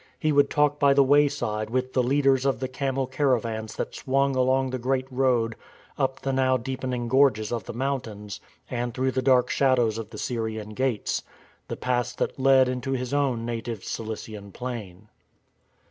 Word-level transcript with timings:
He 0.17 0.31
would 0.31 0.49
talk 0.49 0.79
by 0.79 0.95
the 0.95 1.03
way 1.03 1.27
side 1.29 1.69
with 1.69 1.93
the 1.93 2.01
leaders 2.01 2.43
of 2.43 2.59
the 2.59 2.67
camel 2.67 3.05
caravans 3.05 3.75
that 3.75 3.93
swung 3.93 4.35
along 4.35 4.71
the 4.71 4.79
great 4.79 5.05
road 5.11 5.55
up 5.95 6.21
the 6.21 6.33
now 6.33 6.57
deepening 6.57 7.07
gorges 7.07 7.51
of 7.51 7.65
the 7.65 7.73
mountains 7.73 8.41
and 8.67 8.95
through 8.95 9.11
the 9.11 9.21
dark 9.21 9.51
shadows 9.51 9.99
of 9.99 10.09
the 10.09 10.17
Syrian 10.17 10.69
Gates— 10.69 11.21
the 11.67 11.77
pass 11.77 12.15
that 12.15 12.39
led 12.39 12.67
into 12.67 12.93
his 12.93 13.13
own 13.13 13.45
native 13.45 13.83
Cilician 13.83 14.51
plain. 14.51 15.07